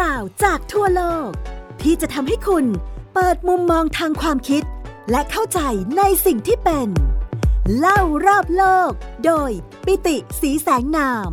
[0.00, 1.30] ราวจากทั่วโลก
[1.82, 2.64] ที่จะทำให้คุณ
[3.14, 4.62] เปิดมุมมองทางความคิด
[5.10, 5.60] และเข้าใจ
[5.96, 6.88] ในสิ่งที่เป็น
[7.78, 8.90] เล่ารอบโลก
[9.26, 9.50] โดย
[9.86, 11.30] ปิติสีแสงนาม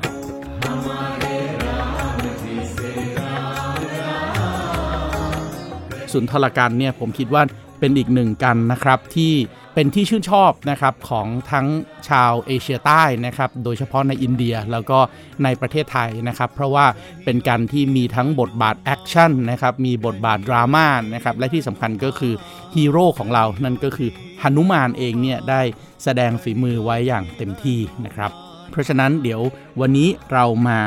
[6.14, 7.44] สุนทรกันเนี่ยผมคิดว่า
[7.80, 9.34] เป็นอีกหนึ่งกันนะครับที่
[9.75, 11.67] เป็นที่ชื่นชอบนะครับของทั้ง
[12.09, 14.99] ชาวเอเชียใต้นะครับโดยเฉพาะในอินเดียแล้วก็
[15.45, 16.87] ในประเทศไทยนะครับ เพราะว่า
[17.25, 22.35] เป็นกัณฑ์ที่มีทั้งบทบาทแอคชั่นนะครับมีบทบาทดราม่านะครับและที่สำคัญก็คือ
[22.77, 24.11] ฮีโร่ของเรานั่นก็คือ
[24.43, 25.61] หนุมานเองเนี่ยได้
[26.05, 28.31] แสดงฝีมือไว้อย่างเต็มที่นะครับ
[28.71, 29.41] เพราะฉะนั้นเดี๋ยว
[29.81, 30.79] วันนี้เรามา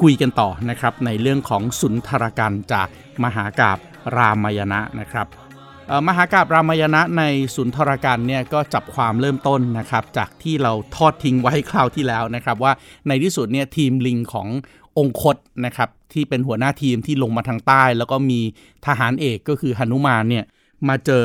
[0.00, 2.88] คุยกันต่อนะครับในเรื่องของสุนทรกัณฑ์จาก
[3.24, 3.78] มหากาบ
[4.16, 5.26] รามายณะนะครับ
[6.08, 7.22] มหากาบรามายณะใน
[7.54, 12.72] สุนทรกันเนี่ยก็จับความเริ่มต้นนะครับจากที่เราทอดทิ้งไว้คราวที่แล้วนะครับว่า
[13.08, 14.48] ในที่สุดเนี่ยทีมลิงของ
[14.98, 15.36] องคต
[15.66, 18.40] นะครับที่เป็นหัวหน้าทีมที่ลงมาทางใต้ แล้วก็มี
[18.86, 20.44] ทหารเอกก็คือหนุมานเนี่ย
[20.88, 21.24] มาเจอ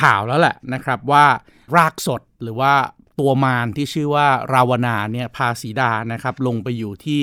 [0.00, 1.24] ข่าวแล้วแหละนะครับว่า
[1.76, 2.72] รากสดหรือว่า
[3.20, 7.20] ตัวมารที่ชื่อว่าราวนาเนี่ยพาสีดานะครับลงไปอยู่ที่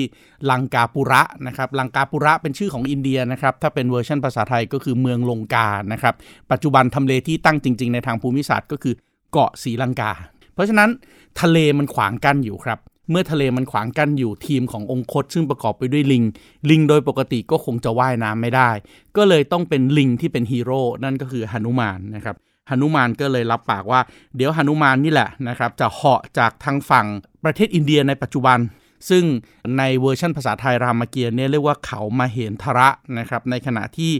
[0.50, 6.14] ลังกาปุระนะครับลังกาปุระเป็นชื่อของอินเดียนะครับถ้าเป็นเวอร์ชันภาษาไทยก็คือเมืองลงกานะครับ
[6.50, 8.94] ปัจจุบันทำเลที่ตั้งจริง ๆ ในทางภูมิศาสตร์ก็คือ
[9.32, 10.12] เกาะศรีลังกา
[10.54, 10.90] เพราะฉะนั้น
[11.40, 12.78] ทะเลมันขวางกั้นอยู่ครับ
[13.10, 16.24] เมื่อทะเลมันขวางกั้นอยู่ทีมขององคต ซึ่งประกอบไปด้วยลิง
[16.70, 18.70] ลิงโดยปกติก็คงจะว่ายน้ำไม่ได้
[19.16, 22.36] ก็เลยต้องเป็นลิงที่เป็นฮีโร่นั่นก็คือหนุมานนะครับ
[22.68, 24.00] หนุมานก็เลยรับปากว่า
[24.36, 27.06] เดี๋ยวหนุมานนี่แหละนะครับจะเหาะจากทางฝั่ง
[27.44, 28.58] ประเทศอินเดียในปัจจุบัน
[29.08, 29.24] ซึ่ง
[29.78, 32.88] ในเวอร์ชันภาษาไทยรามเกียรติ์เนี่ยเรียกว่าเขามาเห็นทระ
[33.18, 34.12] นะครับในขณะที่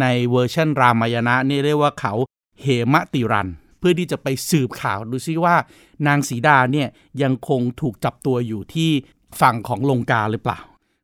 [0.00, 2.14] ในเวอร์ชันรามายณะเนี่ยเรียกว่าเขา
[2.62, 3.48] เหมติรัน
[3.78, 5.56] เพื่อที่จะไปสืบข่าวดูซิว่า
[6.06, 6.88] นางสีดาเนี่ย
[7.22, 8.90] ยังคงถูกจับตัวอยู่ที่
[9.40, 10.58] ฝั่งของลงกาหรือเปล่า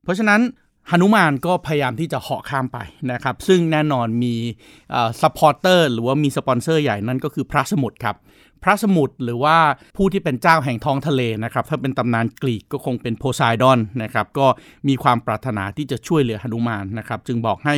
[0.04, 0.40] เพราะฉะนั้น
[0.88, 2.78] หนุมานก็พยายามที่จะเหาะข้ามไป
[3.12, 4.34] นะครับ ซึ่งแน่นอนมี
[5.20, 8.16] supporter หรือว่ามีสปอนเซอร์ใหญ่นั่นก็คือพระสมุทรครับ
[8.64, 9.56] พระสมุทรหรือว่า
[9.96, 14.46] ผู้ที่เป็นเจ้าแห่งท้องทะเลนะครับ ถ้าเป็นตำนานกรีกก็คงเป็นโพไซดอนนะครับ ก็
[14.88, 17.74] มีความปรารถนาที่จะช่วยเหลือหนุมานนะครับ จึงบอกให้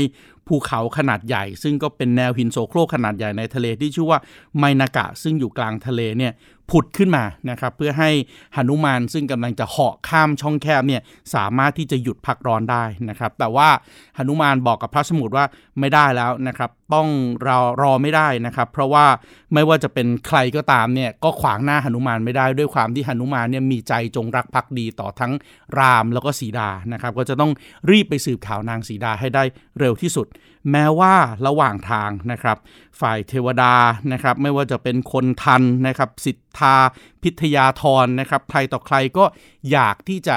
[0.49, 4.19] ภูเขาขนาดใหญ่ ซึ่งก็เป็นแนวหินโซโครกขนาดใหญ่ในทะเลที่ชื่อว่า
[4.59, 6.33] ไมนากะ ซึ่งอยู่กลางทะเลเนี่ย
[6.73, 8.11] ผุดขึ้นมานะครับเพื่อให้
[8.55, 11.03] หนุมานซึ่งกำลังจะเหาะข้ามช่องแคบเนี่ย
[11.35, 13.69] สามารถที่จะหยุดพักร้อนได้นะครับแต่ว่า
[14.17, 15.45] หนุมานบอกกับพระสมุทรว่า
[15.79, 17.09] ไม่ได้แล้วนะครับ ต้อง
[17.47, 19.07] รอรอไม่ได้นะครับ เพราะว่า
[19.55, 25.33] ไม่ว่าจะเป็นใครก็ตามเนี่ยก็ขวางหน้าหนุมานไม่ได้ ด้วยความที่หนุมานเนี่ยมีใจจงรักภักดีต่อทั้ง
[25.79, 27.53] รามแล้วก็สีดานะครับ ก็จะต้อง
[27.91, 29.43] รีบไปสืบข่าวนางสีดาให้ได้
[29.79, 30.27] เร็วที่สุด
[30.71, 31.15] แม้ว่า
[31.47, 32.57] ระหว่างทางนะครับ
[33.01, 33.75] ฝ่ายเทวดา
[34.13, 36.77] นะครับ ไม่ว่าจะเป็นคนทันนะครับสิทธา
[37.23, 39.25] พิทยาธรนะครับ ใครต่อใครก็
[39.71, 40.37] อยากที่จะ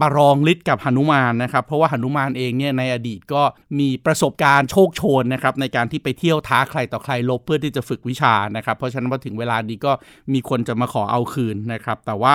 [0.00, 3.42] ประลองฤทธิ์กับหนุมานนะครับเพราะว่าหนุมานเองเนี่ยในอดีตก็
[3.78, 9.92] มีประสบการณ์โชคโชนนะครับในการที่ไปเที่ยวท้าใครต่อใครลบเพื่อที่จะฝึกวิชานะครับเพราะฉะนั้นพอถึงเวลานี้ก็
[10.32, 12.34] มีคนจะมาขอเอาคืนนะครับ แต่ว่า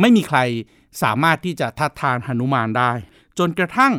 [0.00, 0.38] ไม่มีใคร
[1.02, 2.92] สามารถที่จะทัดทานหนุมานได้
[3.38, 3.92] จนกระทั่ง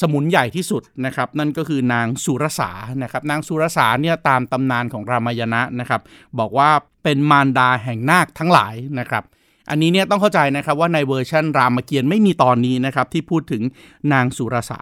[0.00, 2.70] สมุนใหญ่ที่สุดนะครับนั่นก็คือนางสุรสา
[3.02, 6.00] นะครับนางสุรสาเนี่ยตามตำนานของรามายณะนะครับ
[6.38, 6.70] บอกว่า
[7.02, 9.24] เป็นมารดาแห่งนาคทั้งหลายนะครับ
[9.70, 13.62] อันนี้เนี่ยต้องเข้าใจนะครับว่าในเวอร์ชันรามเกียรติ์ไม่มีตอนนี้นะครับที่พูดถึง
[14.12, 14.80] นางสุรสา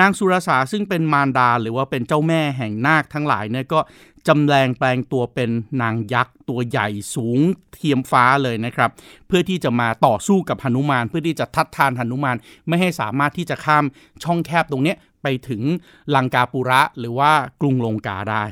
[0.00, 3.80] นางสุรสาซึ่งเป็นมารดาหรือว่าเป็นเจ้าแม่แห่งนาคทั้งหลายเนี่ยก็
[4.28, 5.50] จำแรงแปลงตัวเป็น
[5.82, 7.38] นางยักษ์ตัวใหญ่สูง
[7.74, 8.90] เทียมฟ้าเลยนะครับ
[9.26, 12.36] เพื่อที่จะมาต่อสู้กับหนุมาน เพื่อที่จะทัดทานหนุมาน
[12.68, 13.84] ไม่ให้สามารถที่จะข้าม
[14.24, 15.62] ช่องแคบตรงนี้ไปถึง
[16.14, 18.44] ลังกาปุระหรือว่ากรุงลงกาได้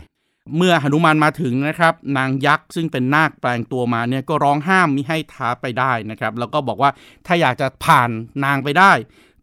[0.56, 6.91] เมื่อหนุมานมาถึงนะครับ นางยักษ์ซึ่งเป็นนาคแปลงตัวมาเนี่ยก็ร้องห้ามมิให้ท้าไปได้นะครับ แล้วก็บอกว่า
[7.26, 8.11] ถ้าอยากจะผ่าน
[8.44, 8.93] นางไปได้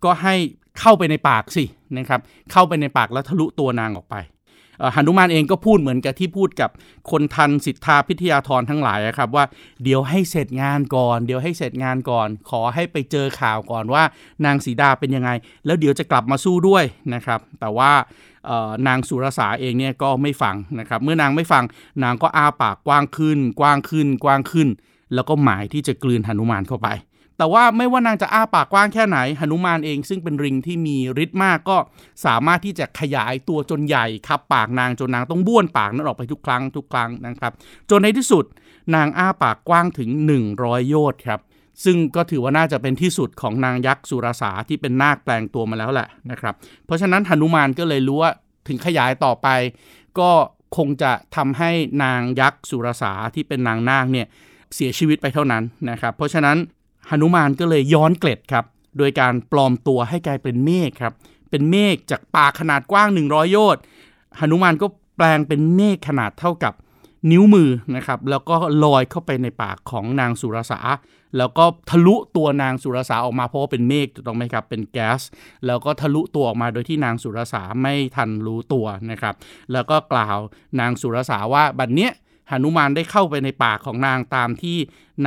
[0.03, 0.35] ก็ให้
[0.79, 1.65] เข้าไปในปากสิ
[1.97, 2.19] นะครับ
[2.51, 4.17] เข้าไปในปากแล้วทะลุตัวนางออกไป
[4.95, 6.69] หนุมานเองก็พูดเหมือนกับที่พูดกับ
[7.11, 9.45] คนทันสิทธาพิทยาธรทั้งหลายครับว่า
[9.83, 14.03] เดี๋ยวให้เสร็จงานก่อน เดี๋ยวให้เสร็จงานก่อน ขอให้ไปเจอข่าวก่อนว่า
[14.45, 15.29] นางสีดาเป็นยังไง
[15.65, 16.83] แล้วเดี๋ยวจะกลับมาสู้ด้วย
[17.13, 17.91] นะครับ แต่ว่า
[18.87, 21.63] นางสุรสาเองเนี่ยก็ไม่ฟังนะครับ เมื่อนางไม่ฟัง
[22.03, 24.67] นางก็อ้าปากกว้างขึ้น กว้างขึ้น กว้างขึ้น
[25.13, 26.89] แล้วก็หมายที่จะกลืนหนุมานเข้าไป
[27.37, 31.77] แต่ว่าไม่ว่านางจะอ้าปากกว้างแค่ไหนหนุมานเองซึ่งเป็นริงที่มีฤทธิ์มากก็
[32.25, 37.53] สามารถที่จะขยายตัวจนใหญ่ครับปากนางจนนางต้องบ้วนปากนั้นออกไปทุกครั้งทุกครั้งนะครับ
[37.89, 38.45] จนในที่สุด
[38.95, 40.09] นางอ้าปากกว้างถึง
[40.49, 41.39] 100 โยชน์ครับ
[41.83, 46.53] ซึ่งก็ถือว่าน่าจะเป็นที่สุดของนางยักษ์สุรสาที่เป็นนาคแปลงตัวมาแล้วแหละนะครับ
[46.85, 48.31] เพราะฉะนั้นหนุมานก็เลยรู้ว่า
[48.67, 49.47] ถึงขยายต่อไป
[50.19, 50.31] ก็
[50.77, 51.71] คงจะทำให้
[52.03, 54.27] นางยักษ์สุรสาที่เป็นนางนาคเนี่ย
[54.75, 56.57] เสียชีวิตไปเท่านั้นนะครับ เพราะฉะนั้น
[57.09, 58.65] หนุมานก็เลยย้อนเกล็ดครับ
[58.97, 61.13] โดยการปลอมตัวให้กลายเป็นเมฆครับ
[61.49, 63.81] เป็นเมฆจากปากขนาดกว้าง 100 โยชน์
[64.39, 64.87] หนุมานก็
[65.17, 66.73] แปลงเป็นเมฆขนาดเท่ากับ
[67.31, 70.79] นิ้วมือนะครับแล้วก็ลอยเข้าไปในปากของนางสุรสา
[71.37, 75.21] แล้วก็ทะลุตัวนางสุรสาออกมาเพราะว่าเป็นเมฆถูกต้องไหมครับเป็นแก๊ส
[75.65, 79.35] แล้วก็ทะลุตัวออกมาโดยที่นางสุรสาไม่ทันรู้ตัวนะครับ
[79.71, 80.37] แล้วก็กล่าว
[80.79, 82.11] นางสุรสาว่าบัดเนี้ย
[82.49, 84.77] หนุมานได้เข้าไปในปากของนางตามที่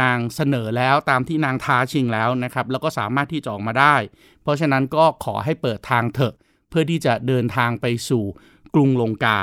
[0.00, 3.96] นางเสนอแล้วตามที่นางท้าชิงแล้วนะครับแล้วก็สามารถที่จะออกมาได้
[4.42, 6.34] เพราะฉะนั้นก็ขอให้เปิดทางเถอะ
[6.70, 8.24] เพื่อที่จะเดินทางไปสู่
[8.74, 9.38] กรุงลงกา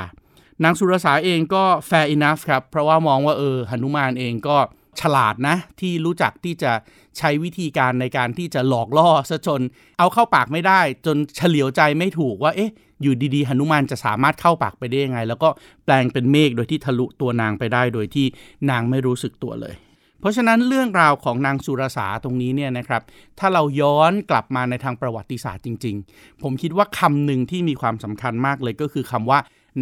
[0.64, 4.56] นางสุรสาเองก็ fair enough ครับ เพราะว่ามองว่าเออหนุมานเองก็
[5.00, 6.72] ฉลาดนะ ที่รู้จักที่จะ
[7.18, 9.62] ใช้วิธีการในการที่จะหลอกล่อซะจน
[9.98, 12.72] เอาเข้าปากไม่ได้ จนเฉลียวใจไม่ถูกว่าเอ๊ะ
[13.02, 15.48] อยู่ดีๆหนุมานจะสามารถเข้าปากไปได้ยังไง แล้วก็
[15.84, 18.26] แปลงเป็นเมฆโดยที่ทะลุตัวนางไปได้โดยที่
[18.70, 19.74] นางไม่รู้สึกตัวเลย
[20.20, 23.02] เพราะฉะนั้นเรื่องราวของนางสุรสาตรงนี้เนี่ยนะครับ
[23.38, 29.38] ถ้าเราย้อนกลับมาในทางประวัติศาสตร์จริง ๆ ผมคิดว่าคำหนึ่งที่มีความสำคัญมากเลยก็คือคำว่า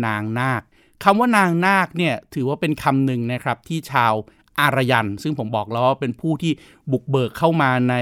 [0.06, 0.62] นางนาค
[1.04, 4.14] คำว่านางนาคเนี่ยถือว่าเป็นคำหนึ่งนะครับที่ชาว
[4.60, 6.52] อารยัน ซึ่งผมบอกแล้วว่าเป็นผู้ที่
[6.92, 7.94] บุกเบิกเข้ามาใน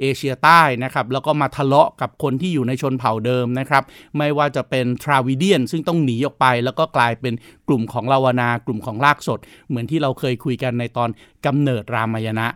[0.00, 3.82] เอเชียใต้นะครับ แล้วก็มาทะเลาะกับคนที่อยู่ในชนเผ่าเดิมนะครับ
[4.18, 7.34] ไม่ว่าจะเป็นทราวิเดียน ซึ่งต้องหนีออกไป แล้วก็กลายเป็น
[7.68, 9.38] กลุ่มของลาวนากลุ่มของลากสด
[9.68, 11.10] เหมือนที่เราเคยคุยกันในตอน
[11.46, 12.48] กำเนิดรามายณะ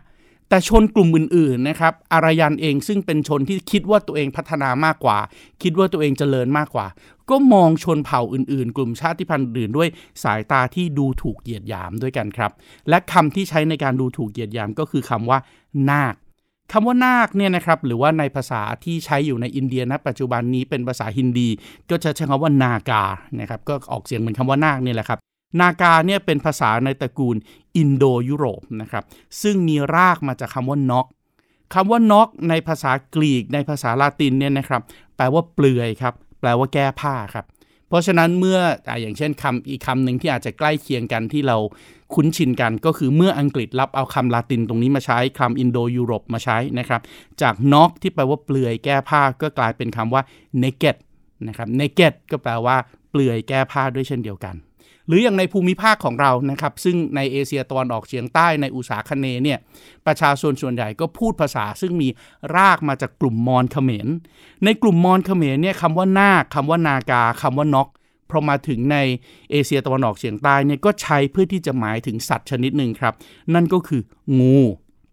[0.49, 5.17] แต่ชนกลุ่มอื่นๆนะครับอารยันเองซึ่งเป็นชนที่คิดว่าตัวเองพัฒนามากกว่า
[5.63, 6.87] คิดว่าตัวเองเจริญมากกว่า
[7.29, 9.89] ก็มองชนเผ่าอื่นๆ กลุ่มชาติพันธุ์อื่นด้วย
[10.23, 12.51] สายตาที่ดูถูกเหยียดหยามด้วยกันครับ
[12.89, 15.39] และคำที่ใช้ในการดูถูกเหยียดหยามก็คือคำว่า
[15.89, 16.15] นาค
[16.71, 21.49] คำว่านาคเนี่ยนะครับหรือว่าในภาษาที่ใช้อยู่ในอินเดียณปัจจุบันนี้เป็นภาษาฮินดี
[21.89, 23.03] ก็จะใช้คำว่านากา
[23.39, 25.19] นะครับก็ออกเสียงเหมือนคำว่านาคนี่แหละครับ
[25.59, 27.35] นากาเนี่ยเป็นภาษาในตระกูล
[27.77, 29.03] อินโดยุโรปนะครับ
[29.41, 31.07] ซึ่งมีรากมาจากคำว่าน็อก
[31.73, 34.81] คำว่าน็อกในภาษากรีกในภาษาลาตินเนี่ยนะครับ
[35.15, 37.45] แปลว่าเปลือยครับ แปลว่าแก้ผ้าครับ
[37.87, 41.57] เพราะฉะนั้นเมื่อออย่างเช่นคำอีกคำหนึ่งที่อาจจะใกล้เคียงกันที่เรา
[42.13, 47.01] คุ้นชินกันก็คือเมื่ออังกฤษรับเอาคำลาตินตรงนี้มาใช้คำอินโดยุโรปมาใช้นะครับ
[47.41, 50.21] จากน็อกที่แปลว่าเปลือยแก้ผ้าก็กลายเป็นคำว่า
[50.63, 50.95] naked
[51.47, 52.77] นะครับ naked ก็แปลว่า
[53.11, 54.55] เปลือยแก้ผ้าด้วยเช่นเดียวกัน
[55.07, 59.59] หรืออย่างในภูมิภาคของเรานะครับ ซึ่งในเอเชียตะวันออกเฉียงใต้ในอุษาคเนเนี่ย
[60.05, 62.09] ประชาชนส่วนใหญ่ก็พูดภาษา ซึ่งมี
[62.55, 64.07] รากมาจากกลุ่มมอญเขมร
[64.65, 67.87] ในกลุ่มมอญเขมรเนี่ยคำว่านาคคำว่านากาคำว่านก
[68.29, 68.97] พอมาถึงใน
[69.51, 73.13] เอเชียตะวันออกเฉียงใต้เนี่ยก็ใช้เพื่อที่จะหมายถึงสัตว์ชนิดหนึ่งครับ
[73.53, 74.01] นั่นก็คือ
[74.39, 74.57] งู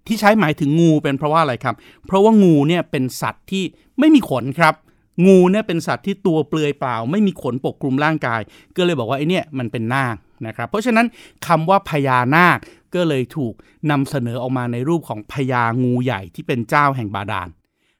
[0.06, 1.74] ที่ใช้หมายถึงงูเป็นเพราะว่าอะไรครับ
[2.06, 3.64] เพราะว่างูเนี่ยเป็นสัตว์ที่
[3.98, 4.74] ไม่มีขนครับ
[5.26, 8.40] งูเนี่ยเป็นสัตว์ที่ตัวเปลือยเปล่า ไม่มีขนปกคลุมร่างกาย
[8.76, 10.16] ก็เลยบอกว่าไอ้นี่มันเป็นนาค
[10.47, 11.06] นะครับ เพราะฉะนั้น
[11.47, 12.59] คำว่าพญานาค
[12.94, 13.54] ก็เลยถูก
[13.90, 17.49] นำเสนอออกมาในรูปของพญางูใหญ่ที่เป็นเจ้าแห่งบาดาล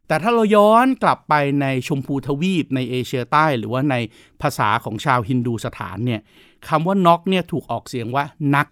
[0.09, 3.97] แต่ถ้าเราย้อนกลับไปในชมพูทวีปในเอเชียใต้หรือว่าใน
[4.43, 6.21] ภาษาของชาวฮินดูสถานเนี่ย
[6.69, 8.67] คำว่าน็อกเนี่ยถูกออกเสียงว่านัก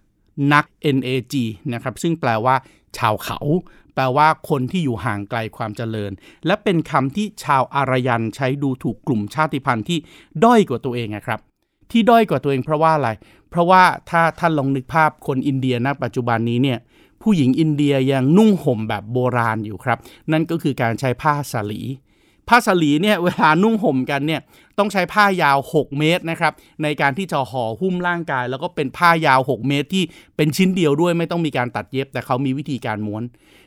[0.53, 0.65] นัก
[0.97, 1.35] N A G
[1.73, 2.55] นะครับซึ่งแปลว่า
[2.99, 3.39] ชาวเขา
[3.95, 6.13] แปลว่าคนที่อยู่ห่างไกลความเจริญ
[6.47, 9.99] และเป็นคำที่ชาวอารยันใช้ดูถูกกลุ่มชาติพันธุ์ที่
[10.45, 11.41] ด้อยกว่าตัวเองนะครับ
[11.91, 13.11] ที่ด้อยกว่าตัวเองเพราะว่าอะไร
[13.51, 16.79] เพราะว่าถ้าท่านลองนึกภาพคนอินเดียณปัจจุบันนี้เนี่ย
[17.23, 19.99] ผู้หญิงอินเดียยังนุ่งห่มแบบโบราณอยู่ครับ
[20.33, 21.83] นั่นก็คือการใช้ผ้าสาลี
[22.49, 24.41] ผ้าสลีเนี่ยเวลานุ่งห่มกันเนี่ย
[24.79, 30.05] ต้องใช้ผ้ายาว 6 เมตรนะครับในการที่จะห่อหุ้มร่างกาย แล้วก็เป็นผ้ายาว 6 เมตร ที่
[30.37, 33.23] เป็นชิ้นเดียวด้วยไม่ต้องมีการตัดเย็บ แต่เขามีวิธีการม้วน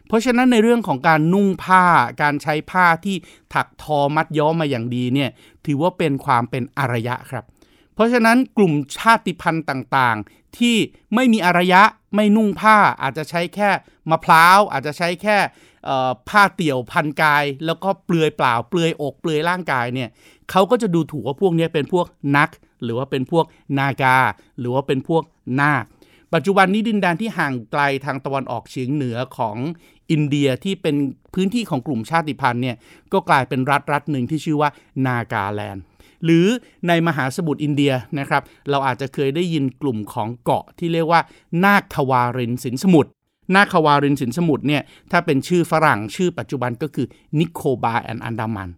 [0.07, 1.83] เพราะฉะนั้นในเรื่องของการนุ่งผ้า
[2.21, 3.15] การใช้ผ้าที่
[3.53, 5.29] ถักทอมัดย้อมมาอย่างดีเนี่ย
[5.65, 7.45] ถือว่าเป็นความเป็นอารยะครับ
[7.95, 10.17] เพราะฉะนั้นกลุ่มชาติพันธุ์ต่าง
[10.59, 10.75] ที่
[11.15, 11.81] ไม่มีอารยะ
[12.15, 13.69] ไม่นุ่งผ้าอาจจะใช้แค่
[14.09, 15.37] มะพร้าว อาจจะใช้แค่
[16.29, 20.09] ผ้าเตี่ยวพันกาย แล้วก็เปลือยเปล่าเปลือยอกเปลือยร่างกายเนี่ย
[20.51, 22.05] เขาก็จะดูถูกว่าพวกนี้เป็นพวก
[22.37, 22.49] นัก
[22.83, 23.45] หรือว่าเป็นพวก
[23.79, 24.17] นากา
[24.59, 25.23] หรือว่าเป็นพวก
[25.61, 25.83] นาค
[26.33, 29.57] ปัจจุบันนี้ดินแดนที่ห่างไกลทางตะวันออกเฉียงเหนือของ
[30.11, 30.95] อินเดียที่เป็น
[31.33, 32.77] พื้นที่ของกลุ่มชาติพันธุ์เนี่ย
[33.13, 34.69] ก็กลายเป็นรัฐรัฐหนึ่งที่ชื่อว่า
[35.05, 35.83] นากาแลนด์
[36.23, 36.45] หรือ
[36.87, 41.21] ในมหาสมุทรอินเดียนะครับ เราอาจจะเคยได้ยินกลุ่มของเกาะที่เรียกว่า
[41.63, 43.09] นาควารินสินสมุทร
[43.55, 44.81] นาควารินสินสมุทรเนี่ย
[45.11, 47.07] ถ้าเป็นชื่อฝรั่งชื่อปัจจุบันก็คือ
[47.39, 48.69] Nicobar and Andaman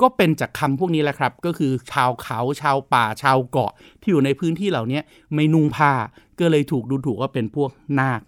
[0.00, 5.00] ก็เป็นจากคำพวกนี้แหละครับ ก็คือชาวเขาชาวป่าชาวเกาะที่อยู่ในพื้นที่เหล่านี้
[5.34, 5.92] ไม่นุ่งผ้า
[6.38, 8.20] ก็เลยถูกดูถูกว่าเป็นพวกนาค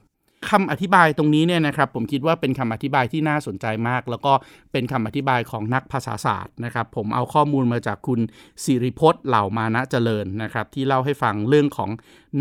[0.51, 4.33] คำอธิบายตรงนี้เนี่ยนะครับผมคิดว่าเป็นคำอธิบายที่น่าสนใจมาก แล้วก็
[4.73, 8.21] เป็นคำอธิบายของนักภาษาศาสตร์นะครับ ผมเอาข้อมูลมาจากคุณ
[8.65, 11.91] สิริพจน์เหล่ามานะเจริญนะครับ ที่เล่าให้ฟังเรื่องของ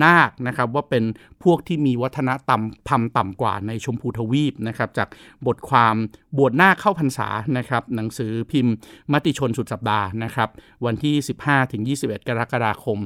[0.04, 1.04] นาคนะครับว่าเป็น
[1.44, 5.08] พวกที่มีวัฒนธรรมพำต่ำกว่าในชมพูทวีปนะครับจาก
[5.48, 5.96] บทความ
[6.38, 7.28] บวชนาคเข้าพรรษา
[7.58, 8.76] นะครับหนังสือพิมพ์
[9.12, 10.50] มติชนสุดสัปดาห์นะครับ
[10.86, 12.98] วันที่ 15-21 กรกฎาคม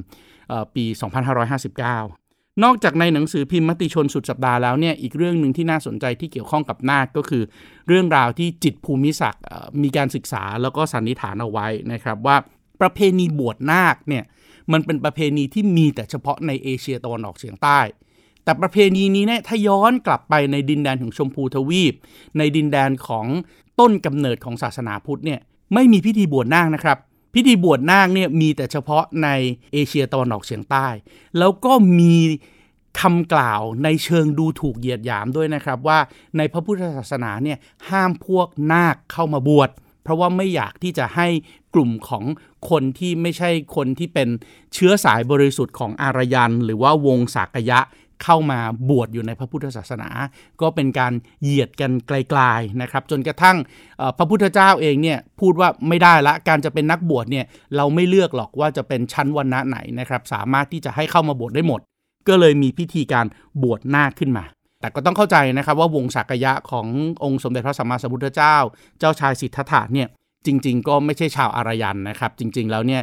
[0.74, 2.21] ปี 2559
[2.64, 7.42] นอกจากในหนังสือพิมพ์มติชนสุดสัปดาห์แล้วเนี่ยอีกเรื่องหนึ่งที่น่าสนใจที่เกี่ยวข้องกับนาคก็คือ
[7.88, 9.42] เรื่องราวที่จิตภูมิศักดิ์
[9.82, 12.36] มีการศึกษาแล้วก็สันนิษฐานเอาไว้นะครับว่า
[12.80, 14.24] ประเพณีบวชนาคเนี่ย
[14.72, 17.80] มันเป็นประเพณีที่มีแต่เฉพาะในเอเชียตะวันออกเฉียงใต้
[18.44, 21.94] แต่ประเพณีนี้เนี่ยถ้าย้อนกลับไปในดินแดนของชมพูทวีป
[22.38, 23.26] ในดินแดนของ
[23.80, 25.40] ต้นกำเนิดของศาสนาพุทธเนี่ย
[25.74, 26.98] ไม่มีพิธีบวชนาคนะครับ
[27.34, 29.28] พิธีบวชนาคเนี่ยมีแต่เฉพาะใน
[29.72, 30.86] เอเชียตะวันออกเฉียงใต้
[31.38, 32.16] แล้วก็มี
[33.00, 35.98] คำกล่าวในเชิงดูถูกเหยียดหยามด้วยนะครับ ว่า
[36.36, 37.58] ในพระพุทธศาสนาเนี่ย
[37.90, 39.70] ห้ามพวกนาคเข้ามาบวช
[40.02, 41.28] เพราะว่าไม่อยากที่จะให้
[41.74, 42.24] กลุ่มของ
[42.70, 44.28] คนที่ไม่ใช่คนที่เป็น
[44.74, 47.80] เชื้อสายบริสุทธิ์ของอารยัน หรือว่าวงศากยะ
[48.24, 48.60] เข้ามา
[48.90, 50.08] บวชอยู่ในพระพุทธศาสนา
[50.60, 51.12] ก็เป็นการ
[51.42, 53.56] เหยียดกันไกลๆนะครับ จนกระทั่ง
[54.18, 57.44] พระพุทธเจ้าเองเนี่ยพูดว่าไม่ได้ละการจะเป็นนักบวชเนี่ย
[57.76, 61.80] เราไม่เลือกหรอกว่าจะเป็นชั้นวันณะไหนนะครับสามารถที่จะให้เข้ามาบวชได้หมด
[62.28, 63.26] ก็เลยมีพิธีการ
[63.62, 64.44] บวชหน้าขึ้นมา
[64.80, 66.86] แต่ก็ต้องเข้าใจนะครับว่าวงศักยะของ
[67.24, 68.56] องค์สมเด็จพระสัมมาสัมพุทธเจ้า
[68.98, 70.08] เจ้าชายสิทธัตถะเนี่ย
[70.46, 73.02] จริง ๆ ก็ไม่ใช่ชาวอารยันนะครับ จริง ๆ แล้วเนี่ย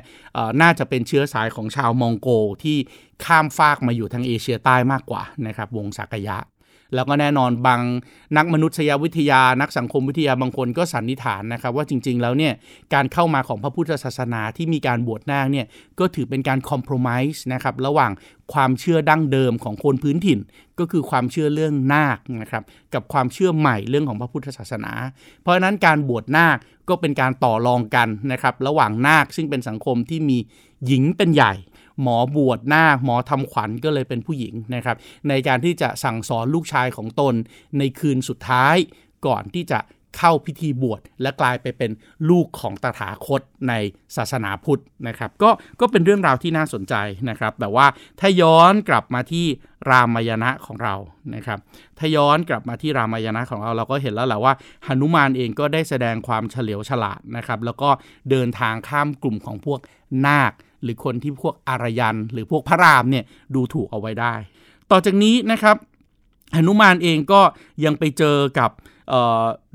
[0.62, 2.30] น่าจะเป็นเชื้อสายของชาวมองโก
[2.64, 2.78] ที่
[3.26, 6.38] ข้ามฟากมาอยู่ทางเอเชียใต้มากกว่านะครับ วงศักยะ
[6.96, 7.82] แล้วก็แน่นอนบาง
[8.38, 12.54] นักมนุษยวิทยานักสังคมวิทยาบางคนก็สันนิษฐานนะครับว่าจริง ๆ แล้วเนี่ย
[12.94, 15.66] การเข้ามาของพระพุทธศาสนาที่มีการบวชนาคเนี่ย
[16.00, 18.12] ก็ถือเป็นการคอมเพลมไพร์นะครับระหว่าง
[18.54, 20.40] ความเชื่อดั้งเดิมของคนพื้นถิ่น
[20.80, 24.94] ก็คือความเชื่อเรื่องนาคนะครับกับความเชื่อใหม่เรื่องของพระพุทธศาสนา
[25.42, 26.58] เพราะฉะนั้นการบวชนาค
[26.90, 30.38] ก็เป็นการต่อรองกันนะครับระหว่างนาคซึ่งเป็นสังคมที่มี
[30.88, 31.54] หญิงเป็นใหญ่
[32.02, 34.98] หมอบวชน้าหมอทำขวัญก็เลยเป็นผู้หญิงนะครับ
[35.30, 37.34] ในการที่จะสั่งสอนลูกชายของตน
[37.78, 38.76] ในคืนสุดท้าย
[39.26, 39.80] ก่อนที่จะ
[40.18, 41.92] เข้าพิธีบวชและกลายไปเป็น
[42.30, 43.74] ลูกของตถาคตใน
[44.16, 46.96] ศาสนาพุทธนะครับ ก็ก็เป็นเรื่องราวที่น่าสนใจ
[47.30, 47.86] นะครับ แต่ว่า
[48.20, 49.46] ถ้าย้อนกลับมาที่
[49.90, 50.96] รามายณะของเรา
[51.36, 51.60] นะครับ
[51.98, 54.54] ถ้าย้อนกลับมาที่รามายณะของเราเราก็เห็นแล้วแหละว่า
[54.86, 57.90] หนุมานเองก็ได้แสดงความเฉลียวฉลาดนะครับ แล้วก็
[58.30, 59.80] เดินทางข้ามกลุ่มของพวก
[60.28, 60.54] นาค
[60.84, 63.24] หรือคนที่พวกอารยัน หรือพวกพระรามเนี่ย
[63.56, 64.34] ดูถูกเอาไว้ได้
[64.92, 65.76] ต่อจากนี้นะครับ
[66.54, 67.42] หนุมานเองก็
[67.86, 68.72] ยังไปเจอกับ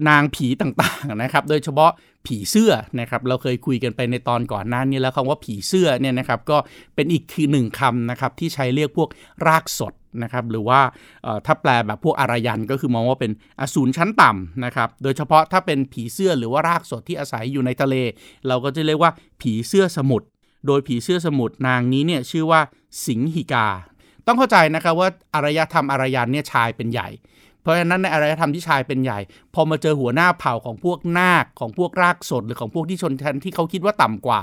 [0.09, 1.91] นางผีต่างๆนะครับ โดยเฉพาะ
[2.27, 6.57] ผีเสื้อนะครับ เราเคยคุยกันไปในตอนก่อนหน้านี้แล้วคำว่าผีเสื้อเนี่ยนะครับก็
[6.95, 9.09] เป็นอีกคือหนึ่งคำนะครับที่ใช้เรียกพวก
[9.47, 9.93] รากสด
[10.23, 10.81] นะครับหรือว่า
[11.47, 17.95] ถ้าแปลแบบพวกอารยันก็คือมองว่าเป็นอสูรชั้นต่ำนะครับ โดยเฉพาะถ้าเป็นผีเสื้อหรือว่ารากสดที่อาศัยอยู่ในทะเล
[18.47, 20.27] เราก็จะเรียกว่าผีเสื้อสมุทร
[20.67, 22.61] โดยผีเสื้อสมุทรนางนี้เนี่ยชื่อว่า
[23.07, 23.69] สิงหิกา
[24.27, 27.09] ต้องเข้าใจนะครับว่าอารยธรรมอารยันเนี่ยชายเป็นใหญ่
[27.63, 29.19] เพราะฉะนั้นในอารยธรรมที่ชายเป็นใหญ่
[29.55, 34.41] พอมาเจอหัวหน้าเผ่าของพวกนาคของพวกรากสดหรือของพวกที่ชนชั้นที่เขาคิดว่าต่ำกว่า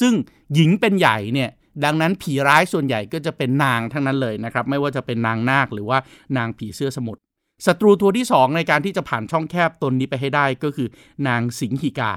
[0.00, 0.14] ซึ่ง
[0.54, 1.50] หญิงเป็นใหญ่เนี่ย
[1.84, 5.98] ดังนั้นผีร้ายส่วนใหญ่ก็จะเป็นนางทั้งนั้นเลยนะครับ ไม่ว่าจะเป็นนางนาคหรือว่า
[6.36, 7.20] นางผีเสื้อสมุทร
[7.66, 10.88] ศัตรูตัวที่ 2 ในการที่จะผ่านช่องแคบตนนี้ไปให้ได้ก็คือ
[11.28, 12.12] นางสิงหิกา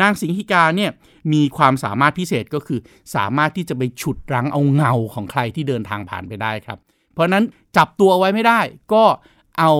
[0.00, 0.90] นางสิงหิกาเนี่ย
[1.32, 2.80] มีความสามารถพิเศษก็คือ
[3.14, 6.78] สามารถที่จะไปฉุดรั้งเอาเงาของใครที่เดินทางผ่านไปได้ครับ
[7.12, 7.44] เพราะนั้น
[7.76, 8.60] จับตัวไว้ไม่ได้
[8.92, 9.04] ก็
[9.58, 9.72] เอา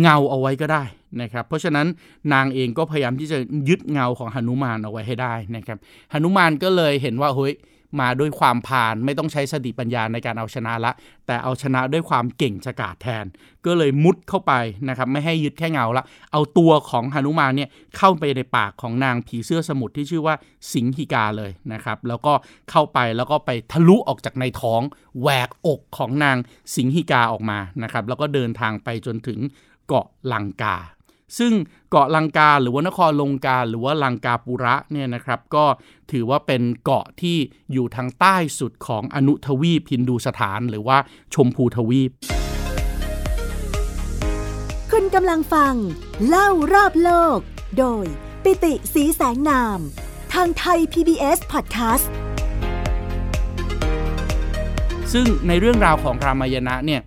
[0.00, 0.84] เงาเอาไว้ก็ได้
[1.22, 1.86] นะครับ เพราะฉะนั้น
[2.32, 5.78] นางเองก็พยายามที่จะยึดเงาของหนุมานเอาไว้ให้ได้นะครับ
[6.12, 7.52] หนุมานก็เลยเห็นว่าเฮ้ย
[8.00, 10.92] มาด้วยความพานไม่ต้องใช้สติปัญญาในการเอาชนะละ
[11.26, 13.24] แต่เอาชนะด้วยความเก่งฉกาจแทน
[13.66, 14.52] ก็เลยมุดเข้าไป
[14.88, 20.34] นะครับไม่ให้ยึดแค่เงาละ เอาตัวของหนุมานเนี่ยเข้าไปในปากของนางผีเสื้อสมุทรที่ชื่อว่า
[20.72, 22.32] สิงหิกาเลยนะครับ แล้วก็
[22.70, 24.80] เข้าไปแล้วก็ไปทะลุออกจากในท้อง
[25.20, 26.36] แหวกอกของนาง
[26.74, 29.38] สิงหิกาออกมานะครับแล้วก็เดินทางไปจนถึง
[29.88, 30.76] เกาะลังกา
[31.38, 31.52] ซึ่ง
[31.90, 35.64] เกาะลังกาหรือว่านครลงกาหรือว่าลังกาปุระเนี่ยนะครับก็
[36.12, 37.36] ถือว่าเป็นเกาะที่
[37.72, 40.98] อยู่ทางใต้สุดของอนุทวีปฮินดูสถานหรือว่า
[41.34, 42.10] ชมพูทวีป
[44.90, 45.74] คุณกำลังฟัง
[46.28, 47.38] เล่ารอบโลก
[47.78, 48.06] โดย
[48.42, 49.78] ปิติสีแสงนาม
[50.34, 52.06] ทางไทย PBS Podcast
[55.12, 57.02] ซึ่งในเรื่องราวของรามายณะเนี่ย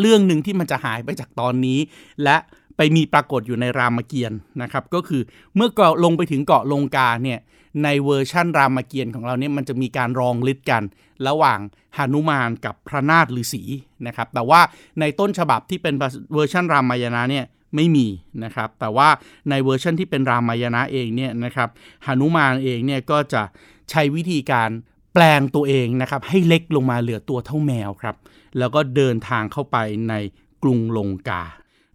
[0.00, 1.78] เรื่องหนึ่งที่มันจะหายไปจากตอนนี้
[2.24, 2.36] และ
[2.78, 5.22] ไปมีปรากฏอยู่ในรามเกียรตินะครับ ก็คือ
[5.56, 7.38] เมื่อเหาะลงไปถึงเกาะลงกาเนี่ย
[7.84, 10.82] ในเวอร์ชั่นรามเกียรติ์ของเราเนี่ยมันจะมีการลองฤทธิ์กัน
[11.28, 11.58] ระหว่าง
[11.96, 13.62] หนุมานกับพระนารทฤาษี
[14.06, 14.60] นะครับ แต่ว่า
[15.00, 15.94] ในต้นฉบับที่เป็น
[16.34, 17.44] เวอร์ชันรามายณะเนี่ย
[17.74, 18.06] ไม่มี
[18.44, 19.08] นะครับ แต่ว่า
[19.50, 21.68] ในเวอร์ชันที่เป็นรามายณะเองเนี่ยนะครับ
[22.06, 23.42] หนุมานเองเนี่ยก็จะ
[23.90, 24.70] ใช้วิธีการ
[25.14, 28.16] แปลงตัวเองนะครับให้เล็กลงมาเหลือตัวเท่าแมวครับ
[28.58, 29.76] แล้วก็เดินทางเข้าไป
[30.08, 30.14] ใน
[30.62, 31.42] กรุงลงกา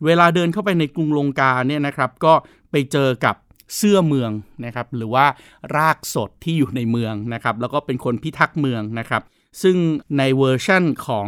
[0.05, 2.33] เวลาเดินเข้าไปในกรุงลงกาเนี่ยนะครับ ก็
[2.71, 3.35] ไปเจอกับ
[3.77, 4.31] เสื้อเมือง
[4.65, 5.25] นะครับ หรือว่า
[5.77, 9.21] รากสดที่อยู่ในเมืองนะครับ แล้วก็เป็นคนพิทักษ์เมืองนะครับ
[9.61, 9.77] ซึ่ง
[10.17, 11.27] ในเวอร์ชั่นของ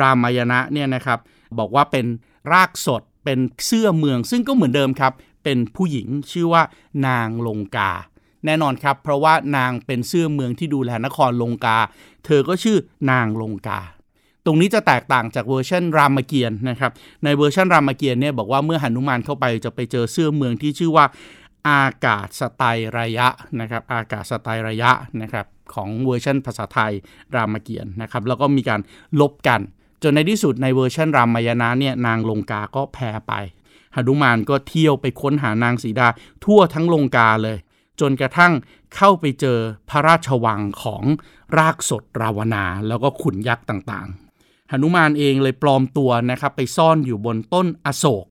[0.00, 1.18] รามายณะเนี่ยนะครับ
[1.58, 2.06] บอกว่าเป็น
[2.52, 5.12] รากสดเป็นเสื้อเมือง ซึ่งก็เหมือนเดิมครับ
[5.44, 6.62] เป็นผู้หญิงชื่อว่า
[7.06, 7.92] นางลงกา
[8.44, 11.78] แน่นอนครับ เพราะว่านางเป็นเสื้อเมืองที่ดูแลนครลงกา
[12.24, 12.78] เธอก็ชื่อ
[13.10, 13.80] นางลงกา
[14.46, 16.92] ตรงนี้จะแตกต่างจากเวอร์ชันรามเกียรติ์นะครับ
[17.24, 21.04] ในเวอร์ชันรามเกียรติ์เนี่ยบอกว่าเมื่อหนุมานเข้าไปจะไปเจอเสื้อเมืองที่ชื่อว่า
[21.68, 22.62] อากาศสไต
[22.98, 23.28] ระยะ
[23.60, 24.90] นะครับ อากาศสไตระยะ
[25.22, 26.92] นะครับของเวอร์ชันภาษาไทย
[27.34, 28.80] รามเกียรติ์นะครับ แล้วก็มีการ
[29.20, 29.60] รบกัน
[30.02, 33.32] จนในที่สุดในเวอร์ชันรามายณะเนี่ยนางลงกาก็แพ้ไป
[33.94, 36.08] หนุมานก็เที่ยวไปค้นหานางสีดา
[36.44, 37.58] ทั่วทั้งลงกาเลย
[38.00, 38.52] จนกระทั่ง
[38.96, 39.58] เข้าไปเจอ
[39.90, 41.04] พระราชวังของ
[41.58, 44.08] รากสดราวนา แล้วก็ขุนยักษ์ต่าง
[44.70, 48.26] หนุมานเองเลยปลอมตัวนะครับไปซ่อนอยู่บนต้นอโศก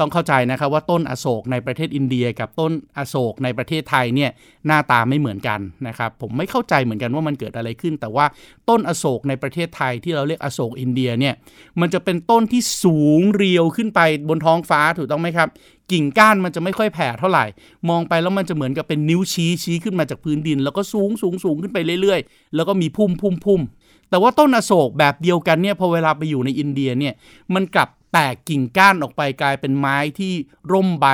[0.00, 4.30] ต้องเข้าใจนะครับว่าต้นอโศกในประเทศอินเดียกับต้นอโศกในประเทศไทยเนี่ย
[4.66, 8.26] หน้าตาไม่เหมือนกันนะครับผมไม่เข้าใจเหมือนกันว่ามันเกิดอะไรขึ้น แต่ว่า
[8.68, 11.34] ต้นอโศกในประเทศไทยที่เราเรียกอโศกอินเดียเนี่ย
[11.80, 15.48] มันจะเป็นต้นที่สูงเรียวขึ้นไปบนท้องฟ้าถูกต้องไหมครับ
[15.92, 17.44] กิ่งก้านมันจะไม่ค่อยแผ่เท่าไหร่
[17.88, 23.60] มองไปแล้วมันจะเหมือนกับเป็นนิ้วชี้ชี้ขึ้นมาจากพื้นดิน แล้วก็สูงสูงสูงขึ้นไปเรื่อยๆ แล้วก็มีพุ่มพุ่มพุ่ม
[24.10, 27.14] แต่ว่าต้นอโศกแบบเดียวกันเนี่ยพอเวลาไปอยู่ในอินเดียเนี่ย
[27.54, 30.32] มันกลับแตกกิ่งก้านออกไปกลายเป็นไม้ที่
[30.72, 31.06] ร่มใบ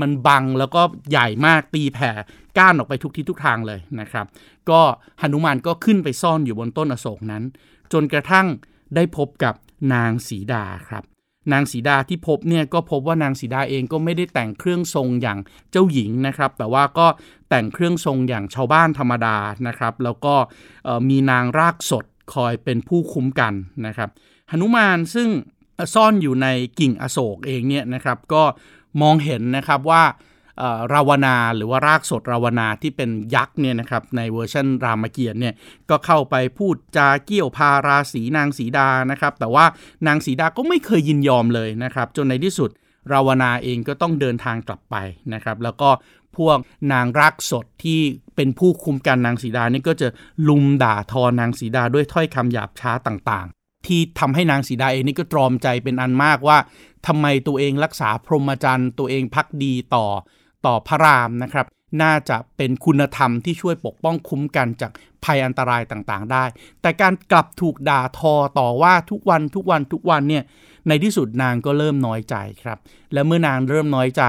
[0.00, 2.10] มันบังแล้วก็ใหญ่มากตีแผ่
[2.58, 4.26] ก้านออกไปทุกทิศทุกทางเลยนะครับ
[4.70, 4.80] ก็
[5.20, 7.42] หนุมานก็ขึ้นไปซ่อนอยู่บนต้นอโศกนั้น
[7.92, 8.46] จนกระทั่ง
[8.94, 9.54] ได้พบกับ
[9.94, 11.04] นางสีดาครับ
[11.52, 15.38] นางสีดาที่พบเนี่ยก็พบว่านางสีดาเองก็ไม่ได้แต่งเครื่องทรงอย่าง
[15.70, 17.06] เจ้าหญิงนะครับ แต่ว่าก็
[17.50, 20.34] แต่งเครื่องทรงอย่างชาวบ้านธรรมดานะครับ แล้วก็
[21.08, 23.54] มีนางรากษส คอยเป็นผู้คุ้มกัน
[23.86, 24.08] นะครับ
[24.50, 25.28] หนุมานซึ่ง
[25.94, 26.48] ซ่อนอยู่ใน
[26.80, 28.42] กิ่งอโศกเองเนี่ยนะครับก็
[29.02, 30.02] มองเห็นนะครับว่า
[30.94, 35.54] ราวณะหรือว่ารากษสราวณะที่เป็นยักษ์เนี่ยนะครับในเวอร์ชันรามเกียรติ์เนี่ย
[35.90, 39.64] ก็เข้าไปพูดจาเกี่ยวพาราศีนางสีดานะครับแต่ว่า
[40.06, 42.70] นางสีดาก็ไม่เคยยินยอมเลยนะครับจนในที่สุด
[43.12, 44.96] ราวนาเองก็ต้องเดินทางกลับไป
[45.34, 45.90] นะครับแล้วก็
[46.38, 46.58] พวก
[46.92, 48.00] นางรักสดที่
[48.36, 50.08] เป็นผู้คุมกันนางสีดานี่ก็จะ
[50.48, 56.58] ลุมด่าทอนางสีดาด้วยถ้อยคำหยาบช้าต่างๆ ที่ทำให้นางสีดาเองนี่ก็ตรอมใจเป็นอันมากว่า
[57.06, 60.06] ทำไมตัวเองรักษาพรหมจรรย์ ตัวเองพักดีต่อ
[60.66, 61.66] ต่อพระรามนะครับ
[62.02, 64.92] น่าจะเป็นคุณธรรมที่ช่วยปกป้องคุ้มกันจาก
[65.24, 66.44] ภัยอันตรายต่างๆ ได้
[66.82, 70.44] แต่การกลับถูกด่าทอต่อว่าทุกวันทุกวันทุกวันเนี่ย
[70.88, 72.78] ในที่สุดนางก็เริ่มน้อยใจครับ
[73.12, 74.22] และเมื่อนางเริ่มน้อยใจ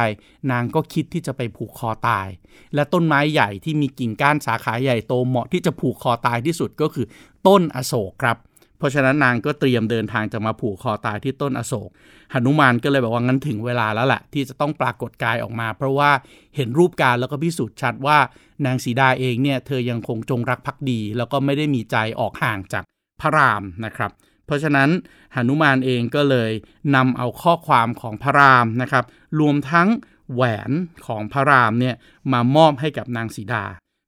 [0.52, 2.28] นางก็คิดที่จะไปผูกคอตาย
[2.76, 7.06] และต้นไม้ใหญ่ที่มีกิ่งก้านสาขาใหญ่โตเหมาะที่จะผูกคอตายที่สุดก็คือ
[7.48, 8.38] ต้นอโศกครับ
[8.78, 11.90] เพราะฉะนั้นนางก็เตรียมเดินทางจะมาผูกคอตายที่ต้นอโศก
[12.34, 16.12] หนุมานก็เลยบอกว่างั้นถึงเวลาแล้วแหละที่จะต้องปรากฏกายออกมา เพราะว่า
[16.56, 18.18] เห็นรูปการแล้วก็พิสูจน์ชัดว่า
[18.66, 22.84] นางสีดาเองเนี่ยเธอยังคงจงรักภักดี แล้วก็ไม่ได้มีใจออกห่างจาก
[23.22, 24.12] พระรามนะครับ
[24.52, 24.90] ราะฉะนั้น
[25.36, 26.52] หนุมานเองก็เลย
[26.96, 29.06] นำเอาข้อความของพระรามนะครับ
[29.40, 29.88] รวมทั้ง
[30.34, 30.72] แหวน
[31.08, 31.96] ของพระรามเนี่ย
[32.32, 33.64] มามอบให้กับนางสีดา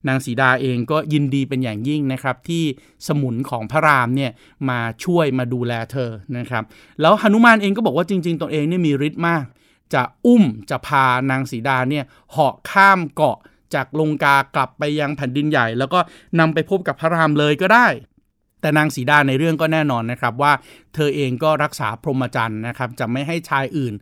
[0.08, 2.64] นางสีดาเองก็ยินดีเป็นอย่างยิ่งนะครับ ที่
[3.08, 4.32] สมุนของพระรามเนี่ย
[4.70, 6.64] มาช่วยมาดูแลเธอนะครับ
[7.02, 9.46] แล้วหนุมานเองก็บอกว่าจริง ๆตนเองเนี่ยมีฤทธิ์มาก
[9.94, 13.38] จะอุ้มจะพานางสีดาเนี่ยเหาะข้ามเกาะ
[13.74, 16.00] จากลงกากลับไปยังแผ่นดินใหญ่ แล้วก็
[16.40, 17.88] นำไปพบกับพระรามเลยก็ได้
[18.64, 20.54] แต่นางสีดาในเรื่องก็แน่นอนนะครับว่า
[20.96, 23.94] เธอเองก็รักษาพรหมจรรย์นะครับจะไม่ให้ชายอื่น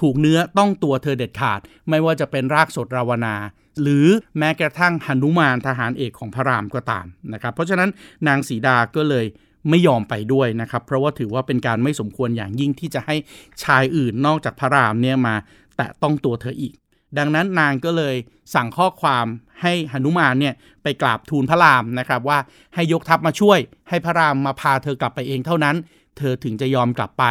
[0.00, 3.34] ถูกเนื้อต้องตัวเธอเด็ดขาด ไม่ว่าจะเป็นรากสดราวนา
[3.82, 4.06] หรือ
[4.38, 7.90] แม้กระทั่งหนุมานทหารเอกของพระรามก็ตามนะครับ เพราะฉะนั้น
[8.28, 9.26] นางสีดาก็เลย
[9.68, 13.16] ไม่ยอมไปด้วยนะครับ เพราะว่าถือว่าเป็นการไม่สมควรอย่างยิ่งที่จะให้
[13.64, 15.34] ชายอื่นนอกจากพระรามเนี่ยมา
[15.76, 16.74] แตะต้องตัวเธออีก
[17.18, 18.16] ดังนั้นนางก็เลย
[18.54, 19.26] สั่งข้อความ
[19.62, 22.38] ให้หนุมานเนี่ยไปกราบทูลพระรามนะครับว่า
[22.74, 25.76] ให้ยกทัพมาช่วย ให้พระรามมาพาเธอกลับไปเองเท่านั้น
[26.18, 27.24] เธอถึงจะยอมกลับไป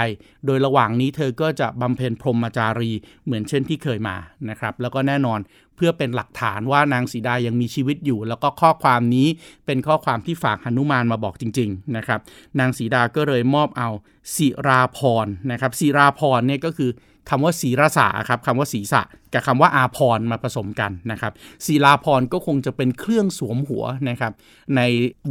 [0.46, 2.92] โดยระหว่างนี้เธอก็จะบำเพ็ญพรหมจารี
[3.26, 4.16] เหมือนเช่นที่เคยมา
[4.50, 5.40] นะครับ แล้วก็แน่นอน
[5.76, 9.28] เพื่อเป็นหลักฐานว่านางสีดายังมีชีวิตอยู่ แล้วก็ข้อความนี้
[9.66, 12.20] เป็นข้อความที่ฝากหนุมานมาบอกจริง ๆนะครับ
[12.60, 13.90] นางสีดาก็เลยมอบเอา
[14.36, 16.92] ศิราพรนะครับศิราพรเนี่ยก็คือ
[17.30, 19.02] คำว่าศีรษะครับคำว่าศีรษะ
[19.34, 21.34] กับคำว่าอาพรมาผสมกันนะครับ
[21.66, 24.32] ศีลาพรก็คงจะเป็นเครื่องสวมหัวนะครับ
[24.76, 24.82] ใน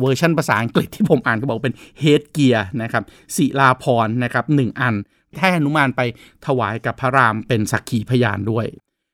[0.01, 3.05] เวอร์ชันภาษาอังกฤษที่ผมอ่านก็บอกเป็นเฮดเกียร์นะครับ
[3.37, 4.95] ศีลาพรนะครับหนึ่งอัน
[5.37, 6.01] แท้หนุมานไป
[6.47, 8.67] ถวายกับพระรามเป็นสักขีพยานด้วย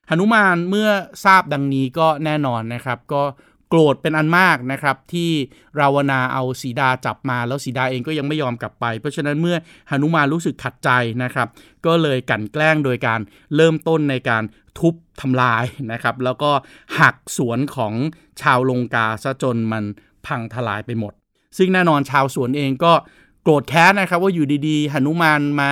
[0.09, 0.89] หนุมานเมื่อ
[1.25, 3.23] ทราบดังนี้ก็แน่นอนนะครับ ก็
[3.77, 5.31] รธเป็นอันมากนะครับที่
[5.79, 9.57] ราวนาเอาสีดาจับมาแล้วสีดาเองก็ยังไม่ยอมกลับไป เพราะฉะนั้นเมื่อ
[9.89, 10.89] หนุมานรู้สึกขัดใจ
[11.23, 11.47] นะครับ
[11.85, 13.19] ก็เลยกันแกล้งโดยการ
[13.55, 14.43] เริ่มต้นในการ
[14.79, 16.51] ทุบทำลายนะครับ แล้วก็
[16.99, 17.93] หักสวนของ
[18.41, 19.83] ชาวลงกาซะจนมัน
[20.25, 21.13] พังทลายไปหมด
[21.57, 22.93] ซึ่งแน่นอนชาวสวนเองก็
[23.41, 25.71] โกรธแค้นนะครับ ว่าอยู่ดีๆหนุมานมา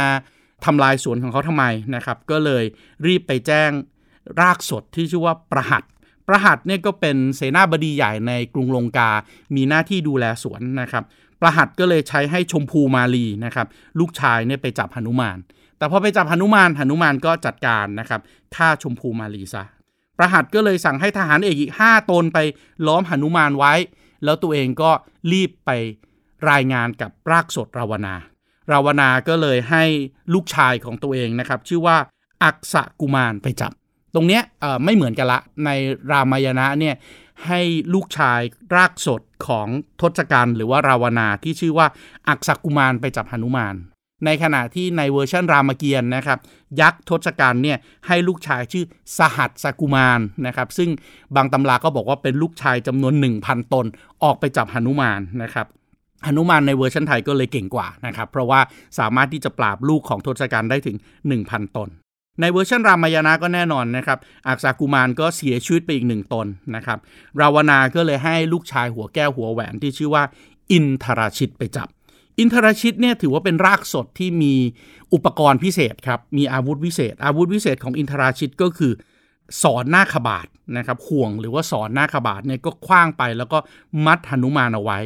[0.65, 2.63] ทำลายสวนของเขาทำไมนะครับ ก็เลย
[3.05, 3.71] รีบไปแจ้ง
[4.41, 5.83] รากสดที่ชื่อว่าประหัต
[6.27, 9.11] ประหัตเนี่ยก็เป็นเสนาบดีใหญ่ในกรุงลงกา
[9.55, 11.03] มีหน้าที่ดูแลสวนนะครับ
[11.41, 13.67] ประหัตก็เลยใช้ให้ชมพูมาลีนะครับ
[13.99, 15.37] ลูกชายเนี่ยไปจับหนุมาน
[15.77, 18.21] แต่พอไปจับหนุมานหนุมานก็จัดการนะครับ
[18.55, 19.63] ฆ่าชมพูมาลีซะ
[20.17, 22.39] ประหัตก็เลยสั่งให้ทหารเอกอีก 5 ตนไป
[22.87, 23.73] ล้อมหนุมานไว้
[24.23, 24.91] แล้วตัวเองก็
[25.31, 25.69] รีบไป
[26.51, 28.15] รายงานกับรากสดราวนา
[28.71, 29.83] ราวนาก็เลยให้
[30.33, 31.97] ลูกชายของตัวเองนะครับ ชื่อว่า
[32.43, 33.71] อักษกุมารไปจับ
[34.15, 34.43] ตรงเนี้ย
[34.83, 35.69] ไม่เหมือนกันละ ใน
[36.11, 36.95] รามายณะเนี่ย
[37.47, 37.61] ให้
[37.93, 38.39] ลูกชาย
[38.75, 39.67] รากสดของ
[40.01, 41.87] ทศกัณฐ์หรือว่าราวนาที่ชื่อว่า
[42.29, 43.75] อักษกุมารไปจับหนุมาน
[44.25, 46.39] ในขณะที่ในเวอร์ชันรามเกียรตินะครับ
[46.81, 48.85] ยักษ์ทศกัณฐ์เนี่ยให้ลูกชายชื่อ
[49.17, 50.89] สหัสสกุมารนะครับ ซึ่ง
[51.35, 53.85] บางตำราก็บอกว่าเป็นลูกชายจำนวน 1,000 ตน
[54.23, 55.67] ออกไปจับหนุมานนะครับ
[56.25, 58.59] หนุมานในเวอร์ชันไทยก็เลยเก่งกว่านะครับ เพราะว่า
[58.99, 60.97] สามารถที่จะปราบลูกของทศกัณฐ์ได้ถึง
[61.37, 61.89] 1,000 ตน
[62.41, 66.99] ในเวอร์ชันรามายณะก็แน่นอนนะครับอักษากุมารก็เสียชีวิตไปอีกหนึ่งตนนะครับ
[67.41, 70.23] ราวนาก็เลยให้ลูกชายหัวแก้วหัวแหวนที่ชื่อว่า
[70.71, 71.87] อินทราชิตไปจับ
[72.39, 74.53] อินทราชิตเนี่ยถือว่าเป็นรากสดที่มี
[75.13, 78.93] อุปกรณ์พิเศษครับ มีอาวุธวิเศษ อาวุธวิเศษของอินทราชิตก็คือ
[79.63, 83.57] สอนหน้าขบาดนะครับห่วงหรือว่าสอนหน้าขบาดเนี่ยก็คว้างไปแล้วก็
[84.05, 84.99] มัดหนุมานเอาไว้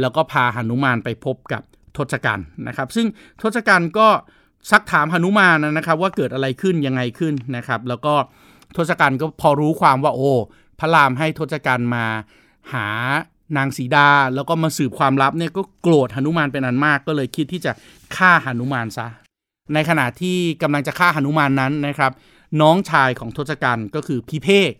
[0.00, 1.62] แล้วก็พาหนุมานไปพบกับ
[1.96, 3.06] ทศกัณฐ์นะครับ ซึ่ง
[3.42, 4.08] ทศกัณฐ์ก็
[4.70, 8.14] ซักถามหนุมานนะครับ ว่าเกิดอะไรขึ้นยังไงขึ้นนะครับ แล้วก็
[8.76, 10.32] ทศกัณฐ์ก็พอรู้ความว่าโอ้
[10.80, 12.04] พระรามให้ทศกัณฐ์มา
[12.72, 12.86] หา
[13.56, 17.72] นางสีดา แล้วก็มาสืบความลับเนี่ยก็โกรธหนุมานเป็นอันมาก ก็เลยคิดที่จะ
[18.16, 19.06] ฆ่าหนุมานซะ
[19.74, 22.12] ในขณะที่กำลังจะฆ่าหนุมานนั้นนะครับ
[22.60, 24.72] น้องชายของทศกัณฐ์ก็คือพิเภก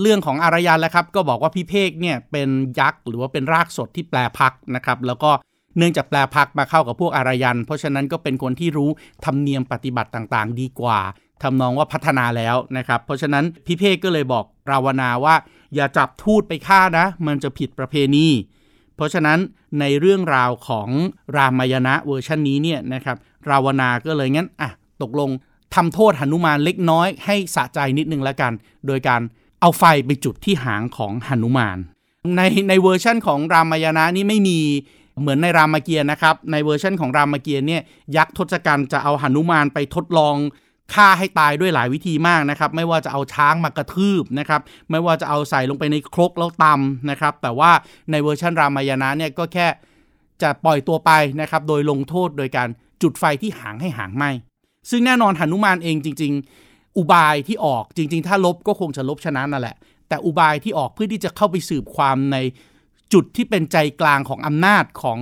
[0.00, 2.48] เรื่องของอารยันแล้วครับ ก็บอกว่าพิเภกเนี่ยเป็น
[2.80, 8.90] ยักษ์หรือว่าเป็นรากสดที่แปลพักนะครับ แล้วก็เเนื่องจากแปลพักมาเข้ากับพวกอารยัน เพราะฉะนั้นก็เป็นคนที่รู้
[9.24, 10.98] ธรรมเนียมปฏิบัติต่างๆ ดีกว่า
[11.42, 15.34] ทำนองว่าพัฒนาแล้วนะครับ เพราะฉะนั้นพี่เพกก็เลยบอกราวนาว่า
[15.74, 18.26] อย่าจับทูตไปฆ่านะ มันจะผิดประเพณี
[18.96, 19.38] เพราะฉะนั้น
[19.80, 20.88] ในเรื่องราวของ
[21.36, 23.16] รามายณะเวอร์ชันนี้เนี่ยนะครับ
[23.50, 24.70] ราวนาก็เลยงั้นอะ
[25.02, 25.30] ตกลง
[25.74, 28.52] ทำโทษหนุมานเล็กน้อยให้สะใจนิดนึงแล้วกัน
[28.86, 29.20] โดยการ
[29.60, 31.78] เอาไฟไปจุดที่หางของหนุมาน
[32.36, 34.58] ในในเวอร์ชั่นของรามายณะนี้ไม่มี
[35.20, 37.82] เหมือนในรามเกียรติ์นะครับ ในเวอร์ชันของรามเกียรติ์เนี่ย
[38.16, 40.36] ยักษ์ทศกัณฐ์จะเอาหนุมานไปทดลอง
[40.94, 47.70] ฆ่าให้ตายด้วยหลายวิธีมากนะครับ ไม่ว่าจะเอาช้างมากระทืบนะครับ ไม่ว่าจะเอาใส่ลงไปในครกแล้วตำนะครับ แต่ว่า
[48.10, 49.66] ในเวอร์ชันรามายณะเนี่ยก็แค่
[50.42, 52.68] จะปล่อยตัวไปนะครับ โดยลงโทษโดยการ
[53.02, 54.24] จุดไฟที่หางให้หางไหม
[54.90, 56.32] ซึ่งแน่นอนหนุมานเองจริง
[56.64, 59.76] ๆ อุบายที่ออกจริง ๆ ถ้าลบก็คงจะลบชนะนั่นแหละ
[60.08, 62.36] แต่อุบายที่ออกเพื่อที่จะเข้าไปสืบความใน
[63.12, 65.20] จุดที่เป็นใจกลางของอำนาจของ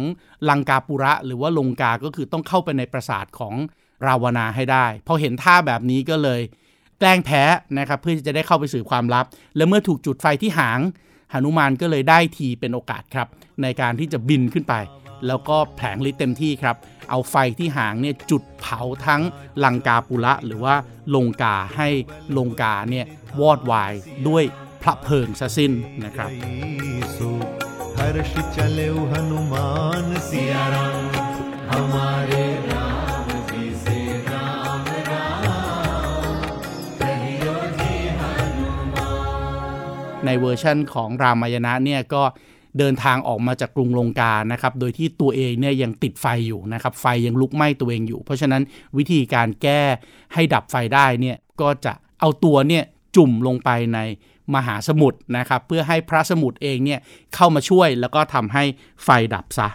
[0.48, 3.54] ลังกาปุระ หรือว่าลงกา ก็คือต้องเข้าไปในปราสาทของ
[4.06, 6.40] ราวนาให้ได้ พอเห็นท่าแบบนี้ก็เลย
[6.98, 7.42] แกล้งแพ้
[7.78, 9.24] นะครับเพื่อจะได้เข้าไปสื่อความลับ
[9.56, 10.80] และเมื่อถูกจุดไฟที่หาง
[11.32, 13.28] หนุมานก็เลยได้ทีเป็นโอกาสครับ
[13.62, 14.74] ในการที่จะบินขึ้นไป
[15.26, 16.76] แล้วก็แผลงฤทธิ์เต็มที่ครับ
[17.10, 19.22] เอาไฟที่หางเนี่ยจุดเผาทั้ง
[19.64, 20.74] ลังกาปุระหรือว่า
[21.14, 21.88] ลงกาให้
[22.36, 23.06] ลงกาเนี่ย
[23.40, 23.92] วอดวาย
[24.28, 24.44] ด้วย
[24.82, 25.72] พระเพลิงซะสิ้น
[26.04, 26.30] นะครับ
[27.99, 31.03] हर्ष चले हनुमान सिया राम
[31.71, 33.97] हमारे राम जी से
[34.29, 35.45] राम राम
[37.01, 37.93] कहियो जी
[40.25, 42.23] ในเวอร์ชั่นของรามายณะเนี่ยก็
[42.79, 48.61] เดินทางออกมาจากกรุงลงกานะครับ โดยที่ตัวเองเนี่ยยังติดไฟอยู่นะครับ ไฟยังลุกไหม้ตัวเองอยู่ เพราะฉะนั้น
[48.97, 49.81] วิธีการแก้
[50.33, 52.83] ให้ดับไฟได้เนี่ยก็จะเอาตัวเนี่ย
[53.15, 53.99] จุ่มลงไปใน
[54.54, 57.00] มหาสมุทรนะครับ เพื่อให้พระสมุทรเองเนี่ย
[57.34, 58.64] เข้ามาช่วยแล้วก็ทำให้
[59.04, 59.68] ไฟดับซะ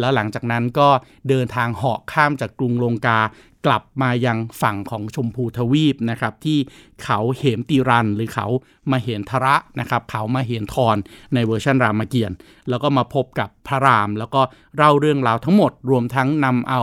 [0.00, 0.88] แล้วหลังจากนั้นก็
[1.28, 3.20] เดินทางเหาะข้ามจากกรุงลงกา
[3.66, 6.58] กลับมายังฝั่งของชมพูทวีปนะครับ ที่
[7.04, 8.46] เขาเหมติรัน หรือเขา
[8.90, 10.96] มาเหนทระนะครับ เขามาเหนทร
[11.34, 12.36] ในเวอร์ชันรามเกียรติ์
[12.68, 14.42] แล้วก็มาพบกับพระราม แล้วก็
[14.76, 16.82] เล่าเรื่องราวทั้งหมดรวมทั้งนำเอา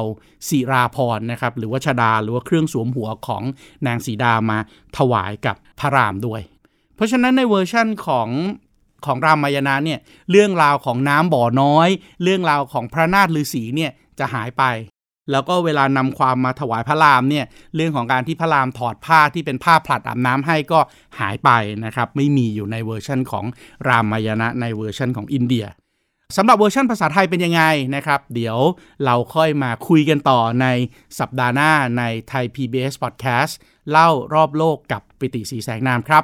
[0.49, 3.43] ศิราภรณ์นะครับ หรือว่าชฎาหรือว่าเครื่องสวมหัวของ
[3.87, 4.57] นางสีดามา
[4.97, 6.41] ถวายกับพระรามด้วย
[7.01, 8.29] เพราะฉะนั้นในเวอร์ชั่นของ
[9.05, 9.99] ของรามายณะเนี่ย
[10.31, 11.89] เรื่องราวของน้ำบ่อน้อย
[12.23, 14.63] เรื่องราวของพระนารทฤาษีเนี่ยจะหายไป
[15.31, 20.79] แล้วก็เวลานำความมาถวายพระรามเนี่ยเรื่องของการที่พระรามถอดผ้าที่เป็นผ้าผลัดอาบน้ำให้ก็
[21.19, 21.49] หายไป
[21.85, 23.45] นะครับไม่มีอยู่ในเวอร์ชั่นของ
[23.87, 25.65] รามายณะในเวอร์ชั่นของอินเดีย
[26.37, 27.63] สำหรับเวอร์ชันภาษาไทยเป็นยังไง
[27.95, 28.57] นะครับ เดี๋ยว
[29.05, 30.67] เราค่อยมาคุยกันต่อใน
[31.19, 33.53] สัปดาห์หน้าในไทย PBS Podcast
[33.91, 36.23] เล่ารอบโลกกับปิติ ศรีแสงนามครับ